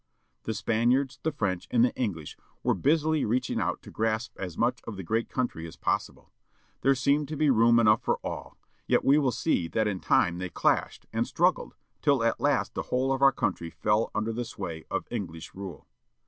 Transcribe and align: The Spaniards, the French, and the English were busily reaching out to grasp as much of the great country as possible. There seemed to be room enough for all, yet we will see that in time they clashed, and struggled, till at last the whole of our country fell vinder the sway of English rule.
The 0.45 0.55
Spaniards, 0.55 1.19
the 1.21 1.31
French, 1.31 1.67
and 1.69 1.85
the 1.85 1.93
English 1.93 2.35
were 2.63 2.73
busily 2.73 3.23
reaching 3.23 3.59
out 3.61 3.83
to 3.83 3.91
grasp 3.91 4.33
as 4.35 4.57
much 4.57 4.81
of 4.85 4.97
the 4.97 5.03
great 5.03 5.29
country 5.29 5.67
as 5.67 5.75
possible. 5.75 6.31
There 6.81 6.95
seemed 6.95 7.27
to 7.27 7.37
be 7.37 7.51
room 7.51 7.77
enough 7.79 8.01
for 8.01 8.17
all, 8.23 8.57
yet 8.87 9.05
we 9.05 9.19
will 9.19 9.31
see 9.31 9.67
that 9.67 9.87
in 9.87 9.99
time 9.99 10.39
they 10.39 10.49
clashed, 10.49 11.05
and 11.13 11.27
struggled, 11.27 11.75
till 12.01 12.23
at 12.23 12.39
last 12.39 12.73
the 12.73 12.81
whole 12.89 13.13
of 13.13 13.21
our 13.21 13.31
country 13.31 13.69
fell 13.69 14.09
vinder 14.15 14.33
the 14.33 14.43
sway 14.43 14.85
of 14.89 15.05
English 15.11 15.53
rule. 15.53 15.85